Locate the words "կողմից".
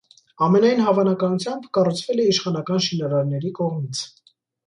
3.63-4.05